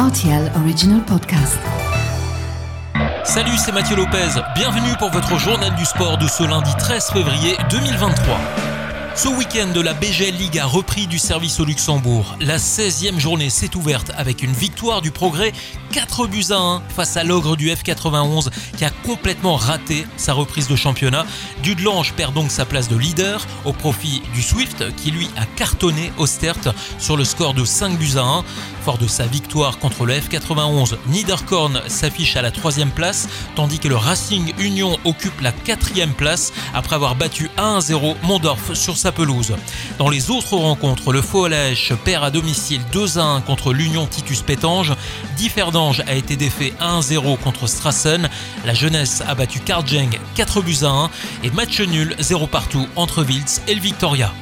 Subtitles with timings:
[0.00, 1.58] RTL Original Podcast.
[3.22, 4.40] Salut, c'est Mathieu Lopez.
[4.54, 8.69] Bienvenue pour votre journal du sport de ce lundi 13 février 2023.
[9.16, 12.36] Ce week-end, la BGL League a repris du service au Luxembourg.
[12.40, 15.52] La 16e journée s'est ouverte avec une victoire du progrès
[15.92, 20.68] 4 buts à 1 face à l'ogre du F91 qui a complètement raté sa reprise
[20.68, 21.26] de championnat.
[21.62, 26.12] Dudelange perd donc sa place de leader au profit du Swift qui lui a cartonné
[26.16, 28.44] au Stert sur le score de 5 buts à 1.
[28.84, 33.88] Fort de sa victoire contre le F91, Niederkorn s'affiche à la troisième place tandis que
[33.88, 39.54] le Racing Union occupe la quatrième place après avoir battu 1-0 Mondorf sur sa pelouse.
[39.98, 44.92] Dans les autres rencontres, le Foalèche perd à domicile 2-1 contre l'Union Titus Pétange.
[45.36, 48.28] Differdange a été défait 1-0 contre Strassen.
[48.66, 51.10] La jeunesse a battu Karjeng 4 buts à 1
[51.44, 54.32] et match nul 0 partout entre Wiltz et le Victoria.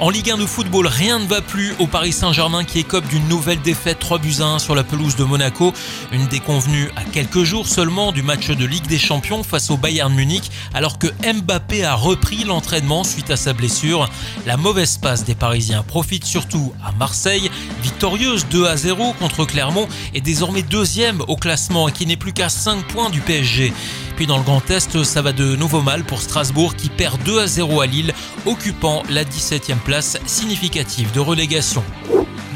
[0.00, 3.26] En Ligue 1 de football, rien ne va plus au Paris Saint-Germain qui écope d'une
[3.28, 5.72] nouvelle défaite 3 buts à 1 sur la pelouse de Monaco.
[6.10, 10.12] Une déconvenue à quelques jours seulement du match de Ligue des Champions face au Bayern
[10.12, 14.10] Munich alors que Mbappé a repris l'entraînement suite à sa blessure.
[14.46, 17.48] La mauvaise passe des Parisiens profite surtout à Marseille,
[17.80, 22.32] victorieuse 2 à 0 contre Clermont et désormais deuxième au classement et qui n'est plus
[22.32, 23.72] qu'à 5 points du PSG.
[24.16, 27.40] Puis dans le Grand Est, ça va de nouveau mal pour Strasbourg qui perd 2
[27.40, 28.12] à 0 à Lille,
[28.46, 31.84] occupant la 17e place significative de relégation.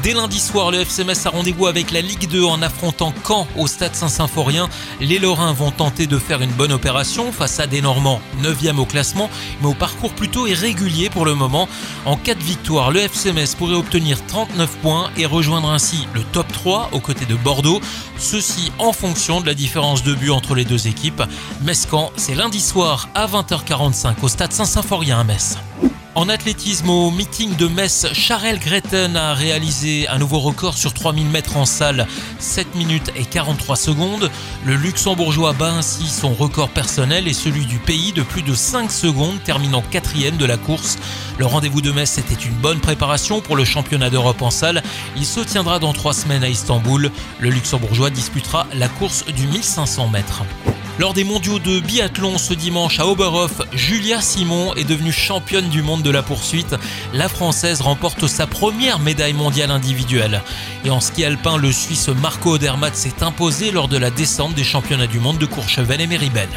[0.01, 3.67] Dès lundi soir, le FCMS a rendez-vous avec la Ligue 2 en affrontant Caen au
[3.67, 4.69] stade Saint-Symphorien.
[5.01, 8.85] Les Lorrains vont tenter de faire une bonne opération face à des Normands 9e au
[8.85, 9.29] classement,
[9.61, 11.67] mais au parcours plutôt irrégulier pour le moment.
[12.05, 16.49] En cas de victoire, le FCMS pourrait obtenir 39 points et rejoindre ainsi le top
[16.53, 17.81] 3 aux côtés de Bordeaux.
[18.17, 21.23] Ceci en fonction de la différence de but entre les deux équipes.
[21.61, 25.57] Metz-Caen, c'est lundi soir à 20h45 au stade Saint-Symphorien à Metz.
[26.19, 31.25] En athlétisme, au meeting de Metz, Charel Greten a réalisé un nouveau record sur 3000
[31.29, 32.07] mètres en salle,
[32.39, 34.29] 7 minutes et 43 secondes.
[34.65, 38.91] Le luxembourgeois bat ainsi son record personnel et celui du pays de plus de 5
[38.91, 40.97] secondes, terminant quatrième de la course.
[41.37, 44.83] Le rendez-vous de Metz était une bonne préparation pour le championnat d'Europe en salle.
[45.15, 47.11] Il se tiendra dans 3 semaines à Istanbul.
[47.39, 50.43] Le luxembourgeois disputera la course du 1500 mètres.
[50.99, 55.81] Lors des mondiaux de biathlon ce dimanche à Oberhof, Julia Simon est devenue championne du
[55.81, 56.75] monde de la poursuite.
[57.13, 60.41] La Française remporte sa première médaille mondiale individuelle.
[60.83, 64.65] Et en ski alpin, le Suisse Marco Odermatt s'est imposé lors de la descente des
[64.65, 66.49] championnats du monde de Courchevel et Méribel.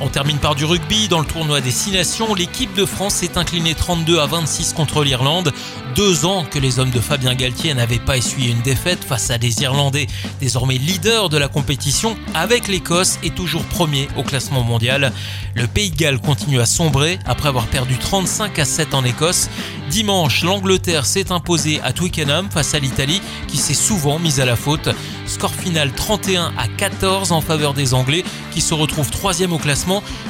[0.00, 1.08] On termine par du rugby.
[1.08, 5.04] Dans le tournoi des Six Nations, l'équipe de France s'est inclinée 32 à 26 contre
[5.04, 5.52] l'Irlande.
[5.94, 9.38] Deux ans que les hommes de Fabien Galtier n'avaient pas essuyé une défaite face à
[9.38, 10.08] des Irlandais,
[10.40, 15.12] désormais leaders de la compétition, avec l'Écosse et toujours premier au classement mondial.
[15.54, 19.48] Le Pays de Galles continue à sombrer après avoir perdu 35 à 7 en Écosse.
[19.88, 24.56] Dimanche, l'Angleterre s'est imposée à Twickenham face à l'Italie qui s'est souvent mise à la
[24.56, 24.88] faute.
[25.26, 29.58] Score final 31 à 14 en faveur des Anglais qui se retrouvent troisième au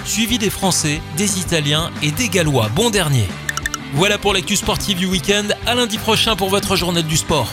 [0.05, 2.69] suivi des Français, des Italiens et des Gallois.
[2.75, 3.29] Bon dernier.
[3.95, 5.49] Voilà pour l'actu sportive du week-end.
[5.67, 7.49] À lundi prochain pour votre journée du sport.